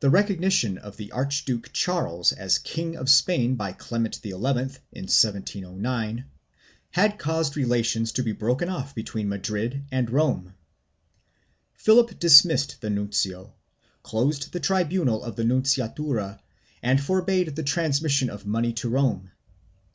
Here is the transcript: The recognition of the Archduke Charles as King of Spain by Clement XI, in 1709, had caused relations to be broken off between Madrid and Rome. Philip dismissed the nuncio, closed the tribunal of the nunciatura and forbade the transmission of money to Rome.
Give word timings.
The 0.00 0.10
recognition 0.10 0.76
of 0.76 0.98
the 0.98 1.10
Archduke 1.12 1.72
Charles 1.72 2.32
as 2.32 2.58
King 2.58 2.96
of 2.96 3.08
Spain 3.08 3.54
by 3.54 3.72
Clement 3.72 4.16
XI, 4.22 4.28
in 4.32 4.36
1709, 5.08 6.26
had 6.90 7.18
caused 7.18 7.56
relations 7.56 8.12
to 8.12 8.22
be 8.22 8.32
broken 8.32 8.68
off 8.68 8.94
between 8.94 9.30
Madrid 9.30 9.86
and 9.90 10.10
Rome. 10.10 10.52
Philip 11.72 12.18
dismissed 12.18 12.82
the 12.82 12.90
nuncio, 12.90 13.54
closed 14.02 14.52
the 14.52 14.60
tribunal 14.60 15.24
of 15.24 15.36
the 15.36 15.44
nunciatura 15.44 16.38
and 16.82 17.00
forbade 17.02 17.56
the 17.56 17.62
transmission 17.62 18.28
of 18.28 18.44
money 18.44 18.74
to 18.74 18.90
Rome. 18.90 19.30